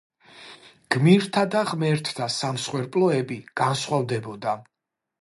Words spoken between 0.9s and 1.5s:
გმირთა